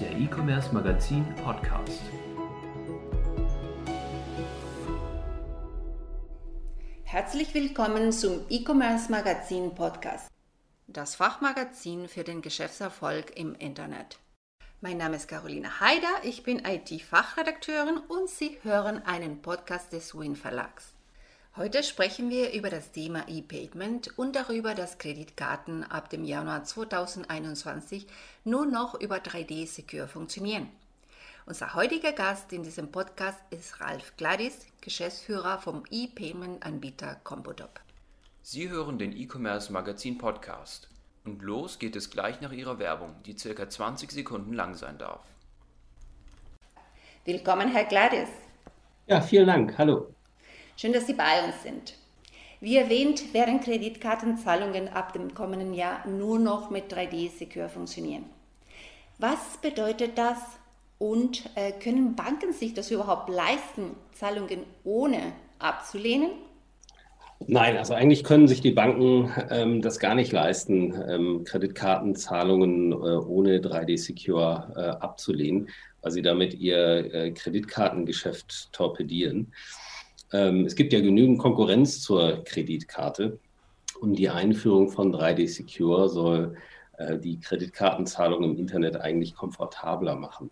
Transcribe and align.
der 0.00 0.12
E-Commerce 0.12 0.72
Magazin 0.72 1.26
Podcast. 1.44 2.00
Herzlich 7.04 7.52
willkommen 7.52 8.10
zum 8.10 8.40
E-Commerce 8.48 9.10
Magazin 9.10 9.74
Podcast, 9.74 10.30
das 10.86 11.16
Fachmagazin 11.16 12.08
für 12.08 12.24
den 12.24 12.40
Geschäftserfolg 12.40 13.36
im 13.36 13.54
Internet. 13.56 14.18
Mein 14.80 14.96
Name 14.96 15.16
ist 15.16 15.28
Caroline 15.28 15.80
Haider, 15.80 16.22
ich 16.22 16.44
bin 16.44 16.62
IT-Fachredakteurin 16.64 17.98
und 17.98 18.30
Sie 18.30 18.56
hören 18.62 19.02
einen 19.04 19.42
Podcast 19.42 19.92
des 19.92 20.14
Win 20.18 20.34
Verlags. 20.34 20.94
Heute 21.60 21.82
sprechen 21.82 22.30
wir 22.30 22.54
über 22.54 22.70
das 22.70 22.90
Thema 22.90 23.28
E-Payment 23.28 24.16
und 24.18 24.34
darüber, 24.34 24.74
dass 24.74 24.96
Kreditkarten 24.96 25.84
ab 25.84 26.08
dem 26.08 26.24
Januar 26.24 26.64
2021 26.64 28.06
nur 28.44 28.64
noch 28.64 28.98
über 28.98 29.16
3D 29.16 29.66
Secure 29.66 30.08
funktionieren. 30.08 30.70
Unser 31.44 31.74
heutiger 31.74 32.12
Gast 32.12 32.50
in 32.54 32.62
diesem 32.62 32.90
Podcast 32.90 33.38
ist 33.50 33.78
Ralf 33.82 34.16
Gladys, 34.16 34.68
Geschäftsführer 34.80 35.58
vom 35.58 35.82
E-Payment-Anbieter 35.90 37.16
Compodop. 37.24 37.80
Sie 38.40 38.70
hören 38.70 38.98
den 38.98 39.12
E-Commerce 39.12 39.70
Magazin 39.70 40.16
Podcast. 40.16 40.88
Und 41.26 41.42
los 41.42 41.78
geht 41.78 41.94
es 41.94 42.08
gleich 42.08 42.40
nach 42.40 42.52
Ihrer 42.52 42.78
Werbung, 42.78 43.16
die 43.26 43.36
circa 43.36 43.68
20 43.68 44.10
Sekunden 44.12 44.54
lang 44.54 44.76
sein 44.76 44.96
darf. 44.96 45.20
Willkommen, 47.26 47.70
Herr 47.70 47.84
Gladys. 47.84 48.30
Ja, 49.06 49.20
vielen 49.20 49.48
Dank. 49.48 49.76
Hallo. 49.76 50.14
Schön, 50.80 50.94
dass 50.94 51.06
Sie 51.06 51.12
bei 51.12 51.44
uns 51.44 51.62
sind. 51.62 51.92
Wie 52.62 52.78
erwähnt, 52.78 53.34
werden 53.34 53.60
Kreditkartenzahlungen 53.60 54.88
ab 54.88 55.12
dem 55.12 55.34
kommenden 55.34 55.74
Jahr 55.74 56.08
nur 56.08 56.38
noch 56.38 56.70
mit 56.70 56.90
3D-Secure 56.90 57.68
funktionieren. 57.68 58.24
Was 59.18 59.58
bedeutet 59.60 60.16
das 60.16 60.38
und 60.96 61.50
äh, 61.54 61.72
können 61.72 62.16
Banken 62.16 62.54
sich 62.54 62.72
das 62.72 62.90
überhaupt 62.90 63.28
leisten, 63.28 63.94
Zahlungen 64.12 64.60
ohne 64.82 65.34
abzulehnen? 65.58 66.30
Nein, 67.46 67.76
also 67.76 67.92
eigentlich 67.92 68.24
können 68.24 68.48
sich 68.48 68.62
die 68.62 68.70
Banken 68.70 69.30
ähm, 69.50 69.82
das 69.82 69.98
gar 69.98 70.14
nicht 70.14 70.32
leisten, 70.32 70.94
ähm, 71.10 71.44
Kreditkartenzahlungen 71.44 72.92
äh, 72.92 72.94
ohne 72.94 73.58
3D-Secure 73.58 74.72
äh, 74.74 74.80
abzulehnen, 75.04 75.68
weil 76.00 76.12
sie 76.12 76.22
damit 76.22 76.54
ihr 76.54 77.12
äh, 77.12 77.32
Kreditkartengeschäft 77.32 78.72
torpedieren. 78.72 79.52
Ähm, 80.32 80.64
es 80.64 80.76
gibt 80.76 80.92
ja 80.92 81.00
genügend 81.00 81.38
Konkurrenz 81.38 82.00
zur 82.00 82.44
Kreditkarte 82.44 83.38
und 84.00 84.14
die 84.14 84.28
Einführung 84.28 84.90
von 84.90 85.14
3D 85.14 85.48
Secure 85.48 86.08
soll 86.08 86.56
äh, 86.98 87.18
die 87.18 87.40
Kreditkartenzahlung 87.40 88.44
im 88.44 88.56
Internet 88.56 88.96
eigentlich 88.96 89.34
komfortabler 89.34 90.16
machen. 90.16 90.50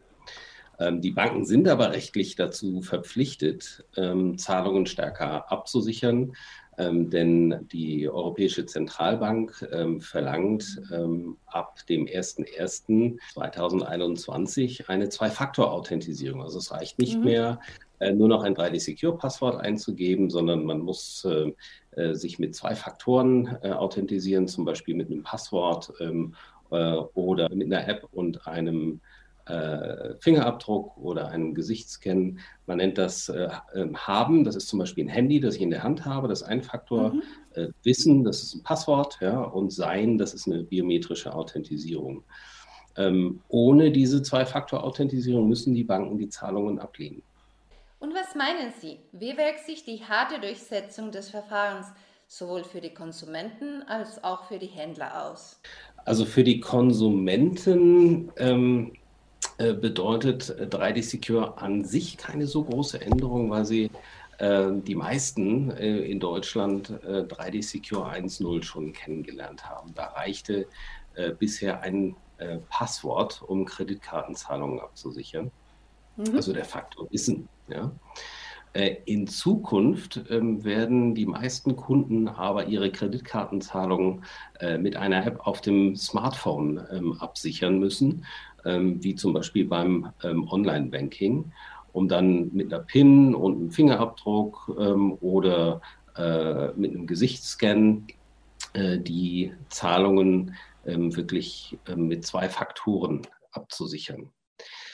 Ähm, 0.78 1.00
die 1.00 1.10
Banken 1.10 1.44
sind 1.44 1.66
aber 1.68 1.92
rechtlich 1.92 2.36
dazu 2.36 2.82
verpflichtet, 2.82 3.84
ähm, 3.96 4.38
Zahlungen 4.38 4.86
stärker 4.86 5.50
abzusichern, 5.50 6.34
ähm, 6.78 7.10
denn 7.10 7.66
die 7.72 8.08
Europäische 8.08 8.64
Zentralbank 8.64 9.68
ähm, 9.72 10.00
verlangt 10.00 10.80
ähm, 10.92 11.36
ab 11.46 11.84
dem 11.88 12.06
01.01.2021 12.06 14.88
eine 14.88 15.08
Zwei-Faktor-Authentisierung. 15.08 16.42
Also 16.42 16.58
es 16.58 16.70
reicht 16.70 17.00
nicht 17.00 17.18
mhm. 17.18 17.24
mehr, 17.24 17.58
nur 18.12 18.28
noch 18.28 18.42
ein 18.42 18.54
3D-Secure-Passwort 18.54 19.60
einzugeben, 19.60 20.30
sondern 20.30 20.64
man 20.64 20.80
muss 20.80 21.24
äh, 21.24 21.52
äh, 21.98 22.14
sich 22.14 22.38
mit 22.38 22.54
zwei 22.54 22.74
Faktoren 22.76 23.58
äh, 23.62 23.70
authentisieren, 23.70 24.46
zum 24.46 24.64
Beispiel 24.64 24.94
mit 24.94 25.10
einem 25.10 25.24
Passwort 25.24 25.92
ähm, 26.00 26.34
äh, 26.70 26.94
oder 27.14 27.52
mit 27.52 27.72
einer 27.72 27.88
App 27.88 28.06
und 28.12 28.46
einem 28.46 29.00
äh, 29.46 30.14
Fingerabdruck 30.20 30.96
oder 30.96 31.28
einem 31.28 31.54
Gesichtsscan. 31.54 32.38
Man 32.66 32.76
nennt 32.76 32.98
das 32.98 33.32
ähm, 33.74 33.96
Haben, 33.96 34.44
das 34.44 34.54
ist 34.54 34.68
zum 34.68 34.78
Beispiel 34.78 35.06
ein 35.06 35.08
Handy, 35.08 35.40
das 35.40 35.56
ich 35.56 35.62
in 35.62 35.70
der 35.70 35.82
Hand 35.82 36.04
habe, 36.04 36.28
das 36.28 36.42
ist 36.42 36.48
ein 36.48 36.62
Faktor. 36.62 37.14
Mhm. 37.14 37.22
Wissen, 37.82 38.22
das 38.22 38.44
ist 38.44 38.54
ein 38.54 38.62
Passwort, 38.62 39.18
ja, 39.20 39.40
und 39.40 39.72
Sein, 39.72 40.16
das 40.16 40.32
ist 40.32 40.46
eine 40.46 40.62
biometrische 40.62 41.34
Authentisierung. 41.34 42.22
Ähm, 42.96 43.40
ohne 43.48 43.90
diese 43.90 44.22
Zwei-Faktor-Authentisierung 44.22 45.48
müssen 45.48 45.74
die 45.74 45.82
Banken 45.82 46.18
die 46.18 46.28
Zahlungen 46.28 46.78
ablehnen. 46.78 47.22
Und 48.00 48.14
was 48.14 48.34
meinen 48.34 48.72
Sie? 48.80 49.00
Wie 49.12 49.36
wirkt 49.36 49.66
sich 49.66 49.84
die 49.84 50.04
harte 50.04 50.40
Durchsetzung 50.40 51.10
des 51.10 51.30
Verfahrens 51.30 51.86
sowohl 52.28 52.62
für 52.62 52.80
die 52.80 52.94
Konsumenten 52.94 53.82
als 53.82 54.22
auch 54.22 54.44
für 54.44 54.58
die 54.58 54.66
Händler 54.66 55.26
aus? 55.26 55.60
Also 56.04 56.24
für 56.24 56.44
die 56.44 56.60
Konsumenten 56.60 58.30
ähm, 58.36 58.92
äh, 59.58 59.72
bedeutet 59.72 60.44
3D 60.44 61.02
Secure 61.02 61.58
an 61.58 61.84
sich 61.84 62.16
keine 62.16 62.46
so 62.46 62.62
große 62.62 63.00
Änderung, 63.00 63.50
weil 63.50 63.64
sie 63.64 63.90
äh, 64.38 64.68
die 64.72 64.94
meisten 64.94 65.72
äh, 65.72 65.98
in 65.98 66.20
Deutschland 66.20 66.90
3D 66.90 67.58
äh, 67.58 67.62
Secure 67.62 68.08
1.0 68.08 68.62
schon 68.62 68.92
kennengelernt 68.92 69.68
haben. 69.68 69.92
Da 69.94 70.06
reichte 70.06 70.68
äh, 71.14 71.32
bisher 71.32 71.80
ein 71.80 72.14
äh, 72.38 72.58
Passwort, 72.68 73.42
um 73.42 73.64
Kreditkartenzahlungen 73.64 74.78
abzusichern. 74.78 75.50
Mhm. 76.18 76.36
Also 76.36 76.52
der 76.52 76.64
Faktor 76.64 77.10
Wissen. 77.10 77.48
Ja. 77.68 77.92
Äh, 78.72 78.96
in 79.06 79.26
Zukunft 79.26 80.20
ähm, 80.30 80.64
werden 80.64 81.14
die 81.14 81.26
meisten 81.26 81.76
Kunden 81.76 82.28
aber 82.28 82.66
ihre 82.66 82.90
Kreditkartenzahlungen 82.90 84.24
äh, 84.60 84.78
mit 84.78 84.96
einer 84.96 85.26
App 85.26 85.46
auf 85.46 85.60
dem 85.60 85.96
Smartphone 85.96 86.86
ähm, 86.92 87.14
absichern 87.14 87.78
müssen, 87.78 88.24
ähm, 88.64 89.02
wie 89.02 89.14
zum 89.14 89.32
Beispiel 89.32 89.64
beim 89.64 90.12
Online-Banking, 90.22 91.52
um 91.92 92.08
dann 92.08 92.50
mit 92.52 92.72
einer 92.72 92.82
PIN 92.82 93.34
und 93.34 93.56
einem 93.56 93.70
Fingerabdruck 93.70 94.68
oder 95.20 95.80
äh, 96.16 96.68
mit 96.76 96.94
einem 96.94 97.06
Gesichtsscan 97.06 98.06
die 98.76 99.52
Zahlungen 99.70 100.54
wirklich 100.84 101.78
mit 101.96 102.26
zwei 102.26 102.48
Faktoren 102.48 103.22
abzusichern. 103.52 104.30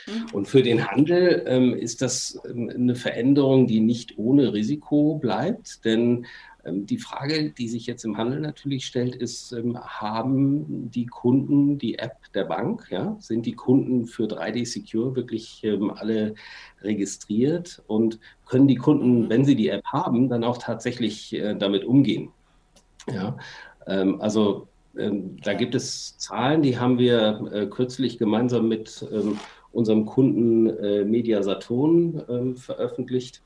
Mhm. 0.06 0.26
Und 0.32 0.48
für 0.48 0.62
den 0.62 0.90
Handel 0.90 1.44
ähm, 1.46 1.74
ist 1.74 2.02
das 2.02 2.40
ähm, 2.48 2.70
eine 2.74 2.94
Veränderung, 2.94 3.66
die 3.66 3.80
nicht 3.80 4.18
ohne 4.18 4.52
Risiko 4.52 5.16
bleibt, 5.16 5.84
denn 5.84 6.26
ähm, 6.64 6.86
die 6.86 6.98
Frage, 6.98 7.50
die 7.50 7.68
sich 7.68 7.86
jetzt 7.86 8.04
im 8.04 8.16
Handel 8.16 8.40
natürlich 8.40 8.86
stellt, 8.86 9.14
ist, 9.14 9.52
ähm, 9.52 9.78
haben 9.78 10.90
die 10.90 11.06
Kunden 11.06 11.78
die 11.78 11.98
App 11.98 12.16
der 12.34 12.44
Bank? 12.44 12.86
Ja? 12.90 13.16
Sind 13.20 13.46
die 13.46 13.54
Kunden 13.54 14.06
für 14.06 14.24
3D 14.24 14.66
Secure 14.66 15.14
wirklich 15.16 15.62
ähm, 15.64 15.90
alle 15.90 16.34
registriert? 16.82 17.82
Und 17.86 18.18
können 18.46 18.68
die 18.68 18.76
Kunden, 18.76 19.22
mhm. 19.22 19.28
wenn 19.28 19.44
sie 19.44 19.56
die 19.56 19.68
App 19.68 19.84
haben, 19.86 20.28
dann 20.28 20.44
auch 20.44 20.58
tatsächlich 20.58 21.32
äh, 21.34 21.54
damit 21.54 21.84
umgehen? 21.84 22.30
Ja? 23.12 23.36
Also 23.86 24.68
da 24.94 25.52
gibt 25.52 25.74
es 25.74 26.16
Zahlen, 26.16 26.62
die 26.62 26.78
haben 26.78 26.98
wir 26.98 27.50
äh, 27.52 27.66
kürzlich 27.66 28.16
gemeinsam 28.16 28.66
mit 28.66 29.04
unserem 29.74 30.06
Kunden 30.06 30.68
äh, 30.78 31.04
Media 31.04 31.42
Saturn 31.42 32.54
äh, 32.54 32.58
veröffentlicht. 32.58 33.42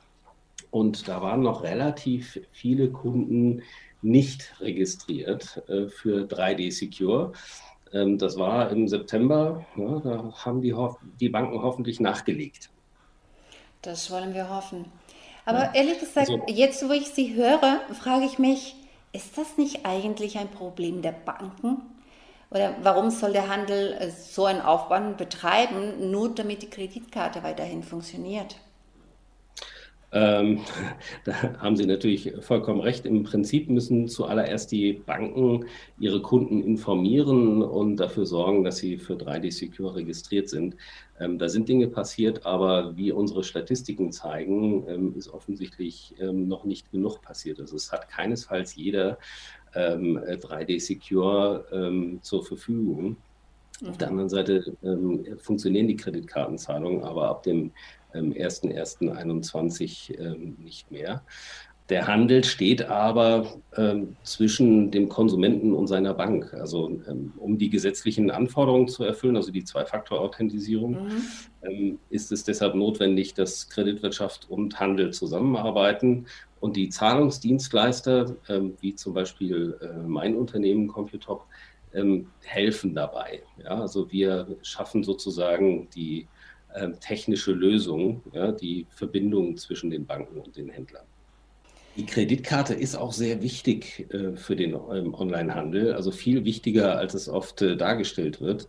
Und 0.71 1.09
da 1.09 1.22
waren 1.22 1.43
noch 1.43 1.62
relativ 1.62 2.41
viele 2.53 2.91
Kunden 2.91 3.62
nicht 4.03 4.55
registriert 4.61 5.62
äh, 5.69 5.88
für 5.88 6.27
3D 6.27 6.71
Secure. 6.71 7.33
Ähm, 7.93 8.19
das 8.19 8.38
war 8.38 8.71
im 8.71 8.87
September. 8.87 9.65
Ja, 9.77 10.00
da 10.00 10.33
haben 10.44 10.61
die, 10.61 10.75
die 11.21 11.28
Banken 11.28 11.62
hoffentlich 11.62 12.00
nachgelegt. 12.00 12.71
Das 13.83 14.11
wollen 14.11 14.34
wir 14.34 14.55
hoffen. 14.55 14.87
Aber 15.47 15.65
ja. 15.65 15.75
ehrlich 15.75 16.00
gesagt, 16.00 16.28
also, 16.28 16.43
jetzt 16.49 16.87
wo 16.87 16.93
ich 16.93 17.09
Sie 17.09 17.34
höre, 17.34 17.81
frage 17.99 18.27
ich 18.27 18.38
mich, 18.38 18.77
ist 19.12 19.38
das 19.38 19.56
nicht 19.56 19.87
eigentlich 19.87 20.37
ein 20.38 20.49
Problem 20.49 21.00
der 21.00 21.12
Banken? 21.12 21.83
Oder 22.51 22.77
warum 22.83 23.11
soll 23.11 23.33
der 23.33 23.49
Handel 23.49 23.93
äh, 23.93 24.11
so 24.11 24.47
einen 24.47 24.61
Aufwand 24.61 25.19
betreiben, 25.19 26.11
nur 26.11 26.35
damit 26.35 26.62
die 26.62 26.71
Kreditkarte 26.71 27.43
weiterhin 27.43 27.83
funktioniert? 27.83 28.56
Ähm, 30.11 30.61
da 31.25 31.61
haben 31.61 31.77
Sie 31.77 31.85
natürlich 31.85 32.33
vollkommen 32.41 32.81
recht. 32.81 33.05
Im 33.05 33.25
Prinzip 33.25 33.69
müssen 33.69 34.09
zuallererst 34.09 34.73
die 34.73 34.95
Banken 34.95 35.67
ihre 35.99 36.23
Kunden 36.23 36.62
informieren 36.62 37.62
und 37.62 37.97
dafür 37.97 38.25
sorgen, 38.25 38.65
dass 38.65 38.79
sie 38.79 38.97
für 38.97 39.15
3D 39.15 39.53
Secure 39.53 39.97
registriert 39.97 40.49
sind. 40.49 40.77
Ähm, 41.21 41.39
da 41.39 41.49
sind 41.49 41.69
Dinge 41.69 41.89
passiert, 41.89 42.47
aber 42.47 42.97
wie 42.97 43.12
unsere 43.12 43.44
Statistiken 43.44 44.12
zeigen, 44.12 44.87
ähm, 44.89 45.15
ist 45.17 45.29
offensichtlich 45.29 46.15
ähm, 46.21 46.49
noch 46.49 46.65
nicht 46.65 46.91
genug 46.91 47.21
passiert. 47.21 47.61
Also 47.61 47.77
es 47.77 47.93
hat 47.93 48.09
keinesfalls 48.09 48.77
jeder 48.77 49.19
3D 49.75 50.70
ähm, 50.70 50.79
Secure 50.79 51.65
ähm, 51.73 52.20
zur 52.23 52.44
Verfügung. 52.44 53.17
Mhm. 53.81 53.88
Auf 53.88 53.99
der 53.99 54.09
anderen 54.09 54.29
Seite 54.29 54.76
funktionieren 55.38 55.87
die 55.87 55.97
Kreditkartenzahlungen, 55.97 57.05
aber 57.05 57.29
ab 57.29 57.44
dem 57.44 57.70
1.1.21 58.12 60.19
ähm, 60.19 60.56
nicht 60.59 60.91
mehr. 60.91 61.23
Der 61.88 62.06
Handel 62.06 62.44
steht 62.44 62.82
aber 62.82 63.47
ähm, 63.75 64.17
zwischen 64.23 64.91
dem 64.91 65.09
Konsumenten 65.09 65.73
und 65.73 65.87
seiner 65.87 66.12
Bank. 66.12 66.53
Also 66.53 67.00
ähm, 67.09 67.32
um 67.38 67.56
die 67.56 67.70
gesetzlichen 67.70 68.31
Anforderungen 68.31 68.88
zu 68.88 69.05
erfüllen, 69.05 69.37
also 69.37 69.50
die 69.50 69.65
Zwei-Faktor-Authentisierung, 69.65 70.93
mhm. 70.93 71.23
ähm, 71.62 71.99
ist 72.11 72.31
es 72.31 72.44
deshalb 72.44 72.75
notwendig, 72.75 73.32
dass 73.32 73.70
Kreditwirtschaft 73.70 74.50
und 74.50 74.79
Handel 74.79 75.15
zusammenarbeiten. 75.15 76.26
Und 76.60 76.76
die 76.76 76.88
Zahlungsdienstleister, 76.88 78.37
ähm, 78.49 78.76
wie 78.81 78.94
zum 78.94 79.14
Beispiel 79.14 79.78
äh, 79.81 80.06
mein 80.06 80.34
Unternehmen 80.34 80.88
Computop, 80.88 81.44
ähm, 81.94 82.26
helfen 82.44 82.94
dabei. 82.94 83.43
Ja, 83.62 83.81
also 83.81 84.10
wir 84.10 84.56
schaffen 84.62 85.05
sozusagen 85.05 85.88
die 85.94 86.26
äh, 86.75 86.90
technische 87.00 87.52
Lösung, 87.52 88.22
ja, 88.32 88.52
die 88.52 88.87
Verbindung 88.90 89.56
zwischen 89.56 89.90
den 89.90 90.05
Banken 90.05 90.40
und 90.40 90.56
den 90.56 90.69
Händlern. 90.69 91.06
Die 91.96 92.06
Kreditkarte 92.06 92.75
ist 92.75 92.94
auch 92.94 93.12
sehr 93.12 93.43
wichtig 93.43 94.06
äh, 94.12 94.37
für 94.37 94.55
den 94.55 94.75
ähm, 94.75 95.14
Onlinehandel, 95.14 95.94
also 95.94 96.10
viel 96.10 96.44
wichtiger, 96.44 96.96
als 96.96 97.14
es 97.14 97.28
oft 97.28 97.62
äh, 97.62 97.76
dargestellt 97.76 98.40
wird. 98.40 98.69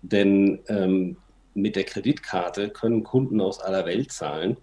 Denn 0.00 0.60
ähm, 0.68 1.18
mit 1.52 1.76
der 1.76 1.84
Kreditkarte 1.84 2.70
können 2.70 3.02
Kunden 3.02 3.40
aus 3.40 3.60
aller 3.60 3.84
Welt 3.86 4.12
zahlen. 4.12 4.56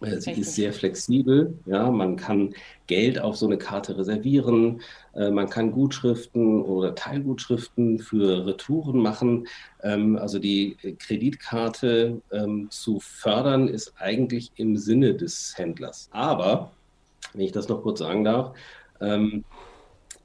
Äh, 0.00 0.20
sie 0.20 0.32
ist 0.32 0.54
sehr 0.54 0.72
flexibel. 0.72 1.56
Ja, 1.66 1.90
man 1.90 2.16
kann 2.16 2.54
Geld 2.86 3.18
auf 3.18 3.36
so 3.36 3.46
eine 3.46 3.58
Karte 3.58 3.96
reservieren. 3.96 4.80
Äh, 5.14 5.30
man 5.30 5.48
kann 5.48 5.72
Gutschriften 5.72 6.62
oder 6.62 6.94
Teilgutschriften 6.94 7.98
für 7.98 8.46
Retouren 8.46 8.98
machen. 8.98 9.46
Ähm, 9.82 10.16
also 10.16 10.38
die 10.38 10.76
Kreditkarte 10.98 12.20
ähm, 12.32 12.68
zu 12.70 13.00
fördern 13.00 13.68
ist 13.68 13.94
eigentlich 13.98 14.52
im 14.56 14.76
Sinne 14.76 15.14
des 15.14 15.54
Händlers. 15.56 16.08
Aber 16.12 16.70
wenn 17.32 17.42
ich 17.42 17.52
das 17.52 17.68
noch 17.68 17.82
kurz 17.82 17.98
sagen 17.98 18.24
darf. 18.24 18.54
Ähm, 19.00 19.44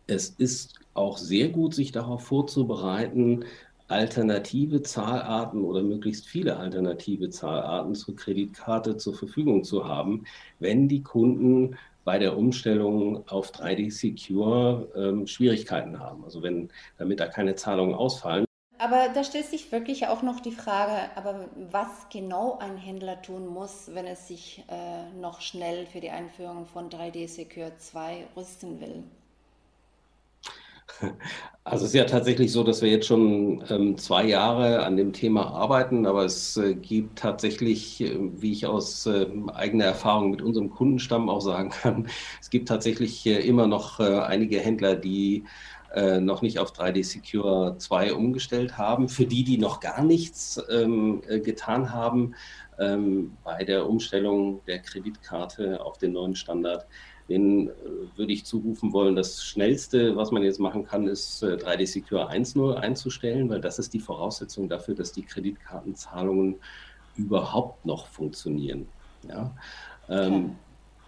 es 0.08 0.30
ist 0.38 0.80
auch 0.94 1.18
sehr 1.18 1.50
gut, 1.50 1.76
sich 1.76 1.92
darauf 1.92 2.24
vorzubereiten, 2.24 3.46
alternative 3.90 4.82
Zahlarten 4.82 5.64
oder 5.64 5.84
möglichst 5.84 6.28
viele 6.28 6.58
alternative 6.58 7.30
Zahlarten 7.30 7.96
zur 7.96 8.16
Kreditkarte 8.16 8.98
zur 8.98 9.16
Verfügung 9.16 9.64
zu 9.64 9.88
haben, 9.88 10.26
wenn 10.60 10.88
die 10.88 11.04
Kunden 11.04 11.76
bei 12.06 12.18
der 12.18 12.38
Umstellung 12.38 13.28
auf 13.28 13.52
3D 13.52 13.92
Secure 13.92 14.88
ähm, 14.96 15.28
Schwierigkeiten 15.28 16.00
haben. 16.00 16.24
Also 16.24 16.42
wenn 16.42 16.70
damit 16.98 17.20
da 17.20 17.28
keine 17.28 17.56
Zahlungen 17.56 17.94
ausfallen, 17.94 18.46
aber 18.82 19.10
da 19.14 19.26
stellt 19.26 19.46
sich 19.46 19.74
wirklich 19.74 20.08
auch 20.08 20.22
noch 20.22 20.40
die 20.40 20.54
Frage, 20.54 21.12
aber 21.16 21.50
was 21.70 22.08
genau 22.10 22.58
ein 22.60 22.78
Händler 22.78 23.22
tun 23.22 23.46
muss, 23.46 23.94
wenn 23.94 24.06
er 24.06 24.16
sich 24.16 24.64
äh, 24.70 25.20
noch 25.20 25.42
schnell 25.42 25.86
für 25.86 26.00
die 26.00 26.12
Einführung 26.12 26.66
von 26.66 26.90
3D 26.90 27.28
Secure 27.28 27.74
2 27.78 28.28
rüsten 28.38 28.80
will? 28.80 29.04
Also 31.66 31.86
es 31.86 31.92
ist 31.92 31.96
ja 31.98 32.06
tatsächlich 32.06 32.52
so, 32.52 32.64
dass 32.64 32.82
wir 32.82 32.90
jetzt 32.90 33.06
schon 33.06 33.64
ähm, 33.70 33.96
zwei 33.98 34.26
Jahre 34.26 34.84
an 34.84 34.98
dem 34.98 35.14
Thema 35.14 35.52
arbeiten, 35.52 36.08
aber 36.08 36.26
es 36.26 36.58
äh, 36.58 36.74
gibt 36.74 37.20
tatsächlich, 37.20 38.02
äh, 38.02 38.18
wie 38.18 38.54
ich 38.54 38.66
aus 38.66 39.06
äh, 39.06 39.28
eigener 39.54 39.86
Erfahrung 39.86 40.32
mit 40.32 40.42
unserem 40.42 40.72
Kundenstamm 40.72 41.30
auch 41.30 41.42
sagen 41.42 41.70
kann, 41.70 42.08
es 42.42 42.50
gibt 42.50 42.70
tatsächlich 42.70 43.24
äh, 43.28 43.40
immer 43.42 43.68
noch 43.68 44.00
äh, 44.00 44.20
einige 44.20 44.60
Händler, 44.60 44.96
die 44.96 45.44
äh, 45.94 46.20
noch 46.20 46.42
nicht 46.42 46.60
auf 46.60 46.72
3D 46.72 47.04
Secure 47.04 47.76
2 47.78 48.14
umgestellt 48.14 48.78
haben. 48.78 49.08
Für 49.10 49.26
die, 49.26 49.44
die 49.44 49.58
noch 49.58 49.80
gar 49.80 50.04
nichts 50.04 50.60
ähm, 50.72 51.22
äh, 51.28 51.40
getan 51.40 51.94
haben 51.94 52.36
ähm, 52.80 53.38
bei 53.44 53.64
der 53.64 53.88
Umstellung 53.88 54.64
der 54.66 54.80
Kreditkarte 54.80 55.84
auf 55.84 55.98
den 55.98 56.14
neuen 56.14 56.36
Standard, 56.36 56.88
den 57.30 57.70
äh, 57.70 57.72
würde 58.16 58.34
ich 58.34 58.46
zurufen 58.46 58.92
wollen, 58.92 59.16
das 59.16 59.44
Schnellste, 59.44 60.16
was 60.16 60.32
man 60.32 60.44
jetzt 60.44 60.60
machen 60.60 60.86
kann, 60.86 61.08
ist 61.08 61.44
äh, 61.44 61.56
3D 61.56 61.88
Secure 61.88 62.30
1.0 62.30 62.74
einzustellen, 62.76 63.50
weil 63.50 63.62
das 63.62 63.80
ist 63.80 63.94
die 63.94 64.00
Voraussetzung 64.00 64.68
dafür, 64.68 64.96
dass 64.96 65.12
die 65.12 65.22
Kreditkartenzahlungen 65.22 66.56
überhaupt 67.16 67.86
noch 67.86 68.08
funktionieren. 68.08 68.88
Ja? 69.28 69.56
Ähm, 70.10 70.56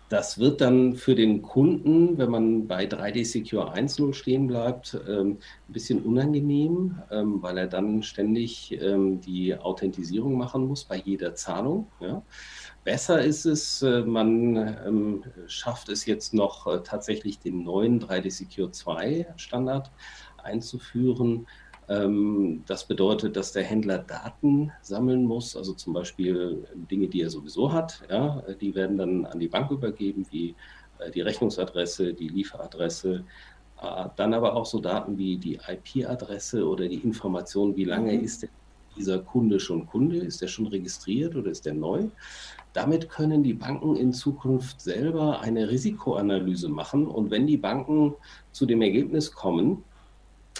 das 0.09 0.39
wird 0.39 0.59
dann 0.59 0.95
für 0.95 1.15
den 1.15 1.41
Kunden, 1.41 2.17
wenn 2.17 2.29
man 2.29 2.67
bei 2.67 2.83
3D 2.85 3.25
Secure 3.25 3.73
1.0 3.73 4.13
stehen 4.13 4.45
bleibt, 4.45 4.99
ähm, 5.07 5.37
ein 5.69 5.73
bisschen 5.73 6.01
unangenehm, 6.01 6.99
ähm, 7.09 7.41
weil 7.41 7.57
er 7.57 7.67
dann 7.67 8.03
ständig 8.03 8.77
die 9.25 9.55
Authentisierung 9.57 10.37
machen 10.37 10.67
muss 10.67 10.83
bei 10.83 10.97
jeder 10.97 11.33
Zahlung. 11.35 11.87
Besser 12.83 13.21
ist 13.21 13.45
es, 13.45 13.81
äh, 13.83 14.01
man 14.01 15.23
schafft 15.47 15.89
es 15.89 16.05
jetzt 16.05 16.33
noch 16.33 16.67
äh, 16.67 16.81
tatsächlich 16.83 17.39
den 17.39 17.63
neuen 17.63 18.01
3D 18.01 18.31
Secure 18.31 18.71
2 18.71 19.33
Standard 19.37 19.91
einzuführen, 20.37 21.45
ähm, 21.91 22.63
das 22.67 22.87
bedeutet, 22.87 23.35
dass 23.35 23.51
der 23.51 23.63
Händler 23.63 23.97
Daten 23.97 24.71
sammeln 24.81 25.25
muss, 25.25 25.57
also 25.57 25.73
zum 25.73 25.91
Beispiel 25.93 26.65
Dinge, 26.89 27.07
die 27.09 27.21
er 27.21 27.29
sowieso 27.29 27.73
hat. 27.73 28.01
Ja, 28.09 28.41
die 28.61 28.73
werden 28.75 28.97
dann 28.97 29.25
an 29.25 29.39
die 29.39 29.49
Bank 29.49 29.71
übergeben, 29.71 30.25
wie 30.31 30.55
äh, 30.99 31.11
die 31.11 31.21
Rechnungsadresse, 31.21 32.13
die 32.13 32.29
Lieferadresse, 32.29 33.25
äh, 33.81 34.05
dann 34.15 34.33
aber 34.33 34.55
auch 34.55 34.65
so 34.65 34.79
Daten 34.79 35.17
wie 35.17 35.37
die 35.37 35.59
IP-Adresse 35.67 36.65
oder 36.65 36.87
die 36.87 36.99
Information, 36.99 37.75
wie 37.75 37.85
lange 37.85 38.13
mhm. 38.13 38.23
ist 38.23 38.47
dieser 38.95 39.19
Kunde 39.19 39.59
schon 39.59 39.85
Kunde, 39.85 40.17
ist 40.17 40.41
er 40.41 40.47
schon 40.47 40.67
registriert 40.67 41.35
oder 41.35 41.51
ist 41.51 41.67
er 41.67 41.73
neu. 41.73 42.07
Damit 42.73 43.09
können 43.09 43.43
die 43.43 43.53
Banken 43.53 43.95
in 43.95 44.13
Zukunft 44.13 44.81
selber 44.81 45.41
eine 45.41 45.69
Risikoanalyse 45.69 46.69
machen 46.69 47.07
und 47.07 47.31
wenn 47.31 47.47
die 47.47 47.57
Banken 47.57 48.15
zu 48.51 48.65
dem 48.65 48.81
Ergebnis 48.81 49.31
kommen, 49.31 49.83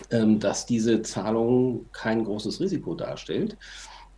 dass 0.10 0.66
diese 0.66 1.02
Zahlung 1.02 1.86
kein 1.92 2.24
großes 2.24 2.60
Risiko 2.60 2.96
darstellt, 2.96 3.58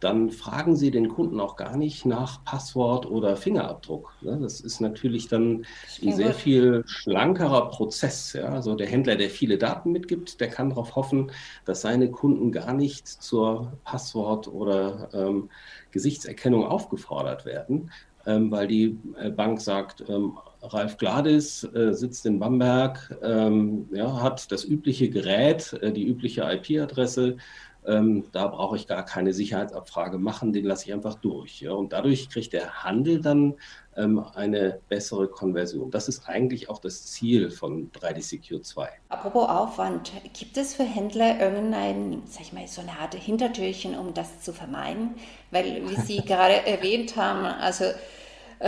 dann 0.04 0.32
fragen 0.32 0.76
Sie 0.76 0.92
den 0.92 1.08
Kunden 1.08 1.40
auch 1.40 1.56
gar 1.56 1.78
nicht 1.78 2.06
nach 2.06 2.44
Passwort 2.44 3.06
oder 3.06 3.38
Fingerabdruck. 3.38 4.14
Das 4.22 4.60
ist 4.60 4.82
natürlich 4.82 5.30
dann 5.30 5.66
ein 6.02 6.12
sehr 6.12 6.34
viel 6.34 6.84
schlankerer 6.86 7.70
Prozess. 7.70 8.36
Also 8.36 8.76
der 8.76 8.88
Händler, 8.88 9.16
der 9.16 9.30
viele 9.30 9.58
Daten 9.58 9.94
mitgibt, 9.94 10.42
der 10.42 10.50
kann 10.50 10.70
darauf 10.70 10.98
hoffen, 10.98 11.32
dass 11.64 11.82
seine 11.82 12.12
Kunden 12.12 12.52
gar 12.52 12.74
nicht 12.74 13.08
zur 13.08 13.78
Passwort- 13.86 14.50
oder 14.50 15.10
ähm, 15.14 15.50
Gesichtserkennung 15.92 16.66
aufgefordert 16.66 17.46
werden, 17.46 17.90
ähm, 18.26 18.52
weil 18.52 18.68
die 18.68 19.00
äh, 19.18 19.30
Bank 19.30 19.62
sagt, 19.62 20.04
ähm, 20.10 20.38
Ralf 20.64 20.98
Gladis 20.98 21.64
äh, 21.64 21.94
sitzt 21.94 22.26
in 22.26 22.40
Bamberg, 22.40 23.18
ähm, 23.22 23.90
ja, 23.92 24.22
hat 24.22 24.52
das 24.52 24.64
übliche 24.64 25.10
Gerät, 25.10 25.74
äh, 25.82 25.92
die 25.92 26.08
übliche 26.08 26.44
IP-Adresse. 26.44 27.38
Ähm, 27.86 28.24
da 28.32 28.48
brauche 28.48 28.78
ich 28.78 28.88
gar 28.88 29.04
keine 29.04 29.34
Sicherheitsabfrage 29.34 30.18
machen, 30.18 30.54
den 30.54 30.64
lasse 30.64 30.86
ich 30.86 30.94
einfach 30.94 31.16
durch. 31.16 31.60
Ja. 31.60 31.74
Und 31.74 31.92
dadurch 31.92 32.30
kriegt 32.30 32.54
der 32.54 32.84
Handel 32.84 33.20
dann 33.20 33.56
ähm, 33.98 34.24
eine 34.36 34.80
bessere 34.88 35.28
Konversion. 35.28 35.92
Das 35.92 36.08
ist 36.08 36.28
eigentlich 36.28 36.70
auch 36.70 36.80
das 36.80 37.06
Ziel 37.08 37.52
von 37.52 37.92
3D 37.92 38.22
Secure 38.22 38.62
2. 38.62 38.90
Apropos 39.10 39.50
Aufwand, 39.50 40.14
gibt 40.32 40.56
es 40.56 40.76
für 40.76 40.84
Händler 40.84 41.42
irgendein, 41.42 42.24
sag 42.26 42.44
ich 42.44 42.54
mal, 42.54 42.66
so 42.68 42.82
eine 42.82 42.92
Art 42.92 43.16
Hintertürchen, 43.16 43.98
um 43.98 44.14
das 44.14 44.42
zu 44.42 44.54
vermeiden? 44.54 45.16
Weil, 45.52 45.84
wie 45.90 46.00
Sie 46.00 46.22
gerade 46.26 46.66
erwähnt 46.66 47.18
haben, 47.18 47.44
also 47.44 47.86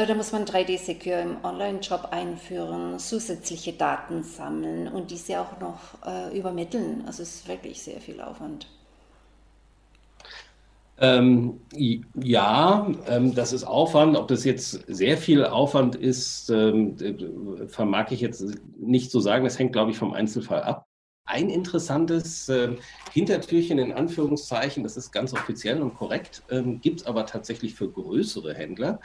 da 0.06 0.14
muss 0.14 0.34
man 0.34 0.44
3D-Secure 0.44 1.22
im 1.22 1.38
Online-Shop 1.44 2.10
einführen, 2.12 3.00
zusätzliche 3.00 3.72
Daten 3.72 4.24
sammeln 4.24 4.90
und 4.90 5.10
diese 5.10 5.40
auch 5.40 5.60
noch 5.62 5.80
äh, 6.06 6.38
übermitteln. 6.38 7.04
Also 7.08 7.24
es 7.24 7.36
ist 7.36 7.48
wirklich 7.48 7.82
sehr 7.82 8.02
viel 8.02 8.20
Aufwand. 8.20 8.68
Ähm, 10.98 11.60
ja, 11.74 12.88
ähm, 13.08 13.36
das 13.36 13.54
ist 13.54 13.64
Aufwand. 13.64 14.16
Ob 14.18 14.28
das 14.28 14.46
jetzt 14.46 14.84
sehr 14.88 15.18
viel 15.18 15.46
Aufwand 15.46 15.96
ist, 15.96 16.50
ähm, 16.50 16.96
äh, 17.00 17.68
vermag 17.68 18.12
ich 18.12 18.22
jetzt 18.22 18.44
nicht 18.78 19.12
zu 19.12 19.20
sagen. 19.20 19.44
Das 19.44 19.60
hängt, 19.60 19.74
glaube 19.74 19.92
ich, 19.92 19.98
vom 19.98 20.14
Einzelfall 20.14 20.64
ab. 20.64 20.88
Ein 21.28 21.50
interessantes 21.50 22.50
äh, 22.50 22.76
Hintertürchen 23.12 23.80
in 23.80 23.92
Anführungszeichen, 23.92 24.84
das 24.84 24.96
ist 24.96 25.12
ganz 25.12 25.34
offiziell 25.34 25.82
und 25.82 25.96
korrekt, 25.96 26.44
ähm, 26.52 26.80
gibt 26.82 27.02
es 27.02 27.08
aber 27.08 27.26
tatsächlich 27.26 27.74
für 27.74 27.90
größere 27.90 28.54
Händler. 28.54 29.00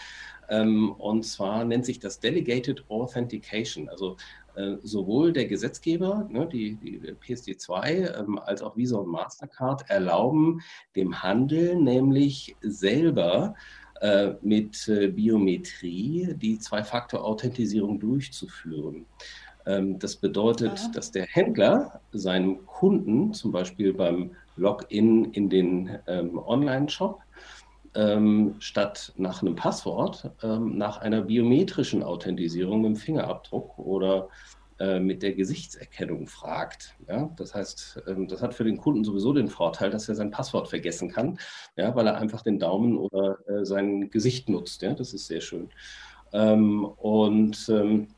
Ähm, 0.51 0.93
und 0.93 1.25
zwar 1.25 1.65
nennt 1.65 1.87
sich 1.87 2.01
das 2.01 2.21
Delegated 2.21 2.85
Authentication. 2.91 3.89
Also 3.89 4.17
äh, 4.57 4.77
sowohl 4.83 5.33
der 5.33 5.47
Gesetzgeber, 5.47 6.29
ne, 6.29 6.47
die, 6.47 6.75
die 6.75 7.01
PSD2, 7.25 8.19
ähm, 8.19 8.39
als 8.39 8.63
auch 8.63 8.77
Visa 8.77 8.99
und 8.99 9.09
Mastercard 9.09 9.89
erlauben 9.89 10.61
dem 10.97 11.23
Handel 11.23 11.77
nämlich 11.77 12.57
selber 12.61 13.55
äh, 14.01 14.33
mit 14.43 14.89
äh, 14.89 15.09
Biometrie 15.09 16.35
die 16.35 16.59
Zwei-Faktor-Authentisierung 16.59 18.01
durchzuführen. 18.01 19.07
Ähm, 19.67 20.01
das 20.01 20.17
bedeutet, 20.17 20.79
ja. 20.79 20.91
dass 20.95 21.13
der 21.13 21.27
Händler 21.27 22.01
seinem 22.13 22.67
Kunden, 22.67 23.33
zum 23.33 23.53
Beispiel 23.53 23.95
beim 23.95 24.33
Login 24.57 25.27
in 25.33 25.49
den 25.49 25.99
Online-Shop, 26.07 27.21
ähm, 27.95 28.57
statt 28.61 29.13
nach 29.17 29.43
einem 29.43 29.57
Passwort 29.57 30.31
ähm, 30.43 30.77
nach 30.77 30.99
einer 30.99 31.23
biometrischen 31.23 32.03
Authentisierung 32.03 32.83
mit 32.83 32.91
dem 32.91 32.97
Fingerabdruck 32.97 33.79
oder 33.79 34.29
äh, 34.81 34.99
mit 34.99 35.23
der 35.23 35.35
Gesichtserkennung 35.35 36.27
fragt. 36.27 36.95
Ja? 37.07 37.31
Das 37.37 37.55
heißt, 37.55 38.03
ähm, 38.07 38.29
das 38.29 38.41
hat 38.41 38.55
für 38.55 38.65
den 38.65 38.79
Kunden 38.79 39.05
sowieso 39.05 39.33
den 39.33 39.49
Vorteil, 39.49 39.91
dass 39.91 40.09
er 40.09 40.15
sein 40.15 40.31
Passwort 40.31 40.69
vergessen 40.69 41.11
kann, 41.11 41.39
ja? 41.77 41.95
weil 41.95 42.07
er 42.07 42.17
einfach 42.17 42.43
den 42.43 42.59
Daumen 42.59 42.97
oder 42.97 43.39
äh, 43.47 43.65
sein 43.67 44.09
Gesicht 44.11 44.49
nutzt. 44.49 44.83
Ja? 44.83 44.95
Das 44.95 45.13
ist 45.13 45.27
sehr 45.27 45.43
schön. 45.43 45.69
Ähm, 46.33 46.85
und 46.85 47.69
ähm, 47.69 48.09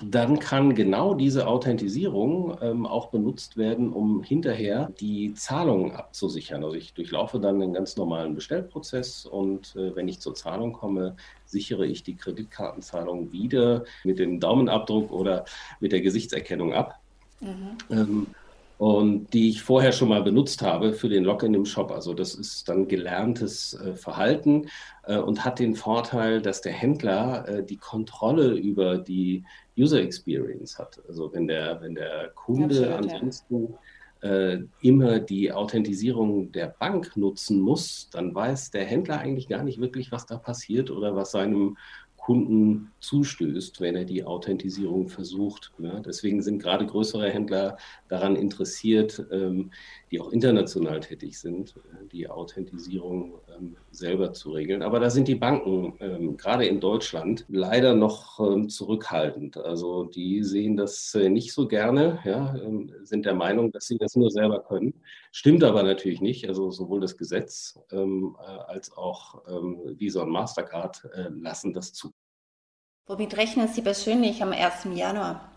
dann 0.00 0.38
kann 0.38 0.74
genau 0.74 1.14
diese 1.14 1.46
Authentisierung 1.46 2.56
ähm, 2.60 2.86
auch 2.86 3.08
benutzt 3.08 3.56
werden, 3.56 3.92
um 3.92 4.22
hinterher 4.22 4.92
die 5.00 5.34
Zahlungen 5.34 5.92
abzusichern. 5.92 6.62
Also 6.64 6.76
ich 6.76 6.94
durchlaufe 6.94 7.40
dann 7.40 7.60
einen 7.60 7.72
ganz 7.72 7.96
normalen 7.96 8.34
Bestellprozess 8.34 9.26
und 9.26 9.74
äh, 9.76 9.94
wenn 9.96 10.08
ich 10.08 10.20
zur 10.20 10.34
Zahlung 10.34 10.72
komme, 10.72 11.16
sichere 11.46 11.86
ich 11.86 12.02
die 12.02 12.16
Kreditkartenzahlung 12.16 13.32
wieder 13.32 13.84
mit 14.04 14.18
dem 14.18 14.40
Daumenabdruck 14.40 15.10
oder 15.10 15.44
mit 15.80 15.92
der 15.92 16.00
Gesichtserkennung 16.00 16.72
ab. 16.72 17.00
Mhm. 17.40 17.78
Ähm, 17.90 18.26
und 18.78 19.34
die 19.34 19.48
ich 19.48 19.62
vorher 19.62 19.90
schon 19.90 20.08
mal 20.08 20.22
benutzt 20.22 20.62
habe 20.62 20.92
für 20.92 21.08
den 21.08 21.24
Login 21.24 21.52
im 21.52 21.64
Shop. 21.64 21.90
Also 21.90 22.14
das 22.14 22.34
ist 22.34 22.68
dann 22.68 22.86
gelerntes 22.86 23.74
äh, 23.74 23.96
Verhalten 23.96 24.68
äh, 25.02 25.18
und 25.18 25.44
hat 25.44 25.58
den 25.58 25.74
Vorteil, 25.74 26.40
dass 26.40 26.60
der 26.60 26.72
Händler 26.72 27.46
äh, 27.48 27.64
die 27.64 27.76
Kontrolle 27.76 28.52
über 28.52 28.98
die 28.98 29.44
User 29.76 30.00
Experience 30.00 30.78
hat. 30.78 31.02
Also 31.08 31.32
wenn 31.32 31.48
der, 31.48 31.80
wenn 31.82 31.96
der 31.96 32.30
Kunde 32.36 32.94
Absolut, 32.94 33.12
ansonsten 33.12 33.74
ja. 34.22 34.30
äh, 34.30 34.64
immer 34.80 35.18
die 35.18 35.50
Authentisierung 35.50 36.52
der 36.52 36.68
Bank 36.68 37.16
nutzen 37.16 37.60
muss, 37.60 38.08
dann 38.12 38.32
weiß 38.32 38.70
der 38.70 38.84
Händler 38.84 39.18
eigentlich 39.18 39.48
gar 39.48 39.64
nicht 39.64 39.80
wirklich, 39.80 40.12
was 40.12 40.24
da 40.24 40.38
passiert 40.38 40.92
oder 40.92 41.16
was 41.16 41.32
seinem 41.32 41.76
Kunden 42.28 42.92
zustößt, 43.00 43.80
wenn 43.80 43.96
er 43.96 44.04
die 44.04 44.22
Authentisierung 44.22 45.08
versucht. 45.08 45.72
Ja, 45.78 46.00
deswegen 46.00 46.42
sind 46.42 46.62
gerade 46.62 46.84
größere 46.84 47.30
Händler 47.30 47.78
daran 48.08 48.36
interessiert, 48.36 49.26
ähm, 49.32 49.70
die 50.10 50.20
auch 50.20 50.30
international 50.30 51.00
tätig 51.00 51.38
sind, 51.38 51.76
äh, 51.76 52.06
die 52.12 52.28
Authentisierung 52.28 53.40
ähm, 53.56 53.78
selber 53.92 54.34
zu 54.34 54.50
regeln. 54.50 54.82
Aber 54.82 55.00
da 55.00 55.08
sind 55.08 55.26
die 55.26 55.36
Banken 55.36 55.94
ähm, 56.00 56.36
gerade 56.36 56.66
in 56.66 56.80
Deutschland 56.80 57.46
leider 57.48 57.94
noch 57.94 58.38
ähm, 58.40 58.68
zurückhaltend. 58.68 59.56
Also 59.56 60.04
die 60.04 60.42
sehen 60.42 60.76
das 60.76 61.14
äh, 61.14 61.30
nicht 61.30 61.54
so 61.54 61.66
gerne, 61.66 62.18
ja, 62.26 62.54
ähm, 62.56 62.92
sind 63.04 63.24
der 63.24 63.34
Meinung, 63.36 63.72
dass 63.72 63.86
sie 63.86 63.96
das 63.96 64.16
nur 64.16 64.30
selber 64.30 64.62
können. 64.64 64.92
Stimmt 65.32 65.64
aber 65.64 65.82
natürlich 65.82 66.20
nicht. 66.20 66.46
Also 66.46 66.70
sowohl 66.70 67.00
das 67.00 67.16
Gesetz 67.16 67.78
ähm, 67.90 68.36
äh, 68.38 68.70
als 68.70 68.94
auch 68.94 69.42
Visa 69.98 70.22
und 70.22 70.30
Mastercard 70.30 71.08
äh, 71.14 71.28
lassen 71.30 71.72
das 71.72 71.94
zu. 71.94 72.12
Womit 73.08 73.38
rechnen 73.38 73.68
Sie 73.68 73.80
persönlich 73.80 74.42
am 74.42 74.52
1. 74.52 74.86
Januar? 74.94 75.50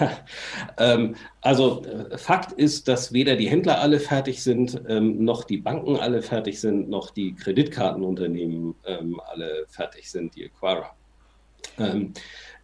ähm, 0.78 1.14
also 1.40 1.84
äh, 1.84 2.18
Fakt 2.18 2.50
ist, 2.50 2.88
dass 2.88 3.12
weder 3.12 3.36
die 3.36 3.48
Händler 3.48 3.80
alle 3.80 4.00
fertig 4.00 4.42
sind, 4.42 4.82
ähm, 4.88 5.24
noch 5.24 5.44
die 5.44 5.58
Banken 5.58 5.96
alle 5.96 6.20
fertig 6.20 6.60
sind, 6.60 6.88
noch 6.88 7.10
die 7.10 7.36
Kreditkartenunternehmen 7.36 8.74
ähm, 8.84 9.20
alle 9.28 9.66
fertig 9.68 10.10
sind, 10.10 10.34
die. 10.34 10.50
Ähm, 11.78 12.12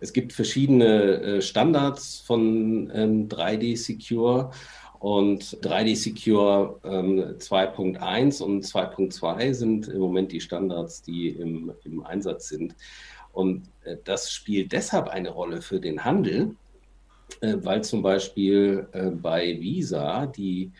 es 0.00 0.12
gibt 0.12 0.32
verschiedene 0.32 1.20
äh, 1.20 1.40
Standards 1.40 2.24
von 2.26 2.90
3D 2.90 3.62
ähm, 3.62 3.76
Secure 3.76 4.50
und 4.98 5.44
3D 5.62 5.94
Secure 5.94 6.80
2.1 6.82 8.40
ähm, 8.40 8.46
und 8.46 8.64
2.2 8.64 9.54
sind 9.54 9.86
im 9.86 10.00
Moment 10.00 10.32
die 10.32 10.40
Standards, 10.40 11.02
die 11.02 11.28
im, 11.28 11.72
im 11.84 12.04
Einsatz 12.04 12.48
sind. 12.48 12.74
Und 13.34 13.68
äh, 13.82 13.96
das 14.04 14.30
spielt 14.30 14.72
deshalb 14.72 15.08
eine 15.08 15.30
Rolle 15.30 15.60
für 15.60 15.80
den 15.80 16.04
Handel, 16.04 16.54
äh, 17.40 17.56
weil 17.58 17.82
zum 17.82 18.02
Beispiel 18.02 18.88
äh, 18.92 19.10
bei 19.10 19.60
Visa 19.60 20.26
die 20.26 20.72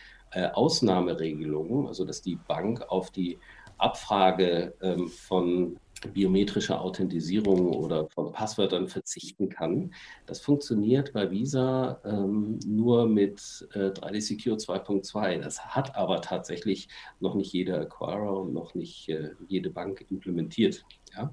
Ausnahmeregelungen, 0.53 1.87
also 1.87 2.05
dass 2.05 2.21
die 2.21 2.35
Bank 2.35 2.83
auf 2.89 3.13
die 3.13 3.39
Abfrage 3.79 4.75
ähm, 4.83 5.07
von 5.07 5.79
biometrischer 6.13 6.81
Authentisierung 6.81 7.73
oder 7.73 8.09
von 8.09 8.33
Passwörtern 8.33 8.89
verzichten 8.89 9.49
kann. 9.49 9.95
Das 10.27 10.41
funktioniert 10.41 11.13
bei 11.13 11.31
Visa 11.31 12.01
ähm, 12.05 12.59
nur 12.67 13.07
mit 13.07 13.39
3D 13.39 14.21
Secure 14.21 14.57
2.2. 14.57 15.39
Das 15.39 15.65
hat 15.67 15.95
aber 15.95 16.21
tatsächlich 16.21 16.89
noch 17.21 17.37
nicht 17.37 17.53
jeder 17.53 17.83
Acquirer 17.83 18.41
und 18.41 18.53
noch 18.53 18.75
nicht 18.75 19.09
jede 19.47 19.71
Bank 19.71 20.05
implementiert. 20.11 20.85
Ja? 21.17 21.33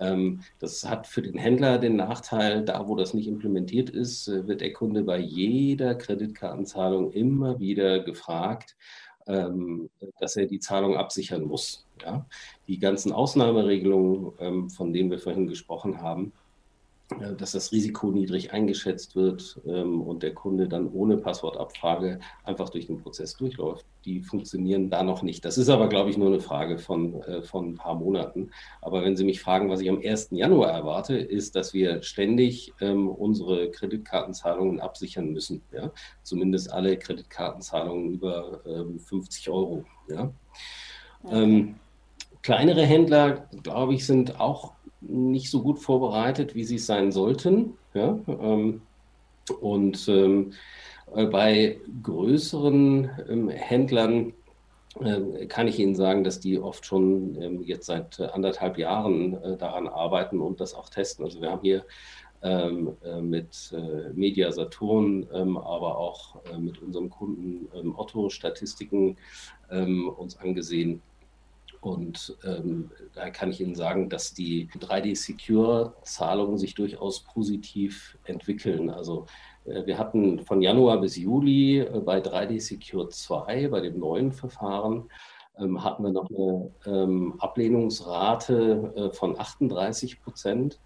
Ähm, 0.00 0.40
das 0.58 0.88
hat 0.88 1.06
für 1.06 1.22
den 1.22 1.38
Händler 1.38 1.78
den 1.78 1.96
Nachteil, 1.96 2.64
da 2.64 2.88
wo 2.88 2.96
das 2.96 3.14
nicht 3.14 3.28
implementiert 3.28 3.90
ist, 3.90 4.28
äh, 4.28 4.46
wird 4.46 4.60
der 4.60 4.72
Kunde 4.72 5.02
bei 5.02 5.18
jeder 5.18 5.94
Kreditkartenzahlung 5.94 7.12
immer 7.12 7.60
wieder 7.60 8.00
gefragt, 8.00 8.76
ähm, 9.26 9.88
dass 10.20 10.36
er 10.36 10.46
die 10.46 10.60
Zahlung 10.60 10.96
absichern 10.96 11.44
muss. 11.44 11.86
Die 12.66 12.78
ganzen 12.78 13.12
Ausnahmeregelungen, 13.12 14.32
ähm, 14.38 14.70
von 14.70 14.92
denen 14.92 15.10
wir 15.10 15.18
vorhin 15.18 15.46
gesprochen 15.46 16.02
haben, 16.02 16.32
dass 17.38 17.52
das 17.52 17.70
Risiko 17.70 18.10
niedrig 18.10 18.52
eingeschätzt 18.52 19.14
wird 19.14 19.60
ähm, 19.66 20.00
und 20.00 20.22
der 20.22 20.32
Kunde 20.32 20.68
dann 20.68 20.88
ohne 20.88 21.18
Passwortabfrage 21.18 22.18
einfach 22.44 22.70
durch 22.70 22.86
den 22.86 23.02
Prozess 23.02 23.36
durchläuft. 23.36 23.84
Die 24.06 24.22
funktionieren 24.22 24.88
da 24.88 25.02
noch 25.02 25.22
nicht. 25.22 25.44
Das 25.44 25.58
ist 25.58 25.68
aber, 25.68 25.88
glaube 25.88 26.08
ich, 26.08 26.16
nur 26.16 26.28
eine 26.28 26.40
Frage 26.40 26.78
von, 26.78 27.22
äh, 27.22 27.42
von 27.42 27.70
ein 27.70 27.74
paar 27.74 27.94
Monaten. 27.94 28.50
Aber 28.80 29.04
wenn 29.04 29.16
Sie 29.16 29.24
mich 29.24 29.40
fragen, 29.40 29.68
was 29.68 29.80
ich 29.80 29.90
am 29.90 30.00
1. 30.02 30.28
Januar 30.30 30.70
erwarte, 30.70 31.16
ist, 31.16 31.56
dass 31.56 31.74
wir 31.74 32.02
ständig 32.02 32.72
ähm, 32.80 33.08
unsere 33.08 33.70
Kreditkartenzahlungen 33.70 34.80
absichern 34.80 35.30
müssen. 35.30 35.62
Ja? 35.72 35.92
Zumindest 36.22 36.72
alle 36.72 36.98
Kreditkartenzahlungen 36.98 38.12
über 38.12 38.60
ähm, 38.66 38.98
50 38.98 39.50
Euro. 39.50 39.84
Ja? 40.08 40.32
Okay. 41.22 41.42
Ähm, 41.42 41.74
kleinere 42.40 42.82
Händler, 42.82 43.48
glaube 43.62 43.94
ich, 43.94 44.06
sind 44.06 44.40
auch 44.40 44.72
nicht 45.08 45.50
so 45.50 45.62
gut 45.62 45.78
vorbereitet, 45.78 46.54
wie 46.54 46.64
sie 46.64 46.76
es 46.76 46.86
sein 46.86 47.12
sollten. 47.12 47.74
Ja? 47.94 48.18
Ähm, 48.28 48.82
und 49.60 50.08
ähm, 50.08 50.52
äh, 51.14 51.26
bei 51.26 51.78
größeren 52.02 53.10
ähm, 53.28 53.48
Händlern 53.48 54.32
äh, 55.00 55.46
kann 55.46 55.68
ich 55.68 55.78
Ihnen 55.78 55.94
sagen, 55.94 56.24
dass 56.24 56.40
die 56.40 56.58
oft 56.58 56.86
schon 56.86 57.62
jetzt 57.62 57.86
seit 57.86 58.20
anderthalb 58.20 58.78
Jahren 58.78 59.34
äh, 59.42 59.56
daran 59.56 59.88
arbeiten 59.88 60.40
und 60.40 60.60
das 60.60 60.74
auch 60.74 60.88
testen. 60.88 61.24
Also 61.24 61.40
wir 61.40 61.50
haben 61.50 61.62
hier 61.62 61.84
äh, 62.42 62.70
mit 63.20 63.72
äh, 63.72 64.10
Media 64.12 64.52
Saturn, 64.52 65.26
aber 65.30 65.98
auch 65.98 66.36
äh, 66.52 66.58
mit 66.58 66.80
unserem 66.80 67.10
Kunden 67.10 67.68
Otto 67.96 68.28
Statistiken 68.28 69.16
uns 70.16 70.36
angesehen, 70.36 71.00
und 71.84 72.34
ähm, 72.44 72.90
da 73.12 73.28
kann 73.28 73.50
ich 73.50 73.60
Ihnen 73.60 73.74
sagen, 73.74 74.08
dass 74.08 74.32
die 74.32 74.68
3D-Secure-Zahlungen 74.70 76.56
sich 76.56 76.74
durchaus 76.74 77.20
positiv 77.20 78.16
entwickeln. 78.24 78.88
Also 78.88 79.26
äh, 79.66 79.84
wir 79.84 79.98
hatten 79.98 80.40
von 80.40 80.62
Januar 80.62 80.98
bis 81.02 81.16
Juli 81.16 81.80
äh, 81.80 82.00
bei 82.00 82.20
3D 82.20 82.58
Secure 82.58 83.10
2, 83.10 83.68
bei 83.68 83.80
dem 83.80 83.98
neuen 83.98 84.32
Verfahren, 84.32 85.10
ähm, 85.58 85.84
hatten 85.84 86.04
wir 86.04 86.12
noch 86.12 86.30
eine 86.30 86.70
ähm, 86.86 87.34
Ablehnungsrate 87.38 88.92
äh, 88.96 89.14
von 89.14 89.38
38 89.38 90.22
Prozent. 90.22 90.80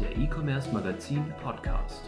Der 0.00 0.16
E-Commerce 0.16 0.70
Magazin 0.72 1.34
Podcast. 1.42 2.00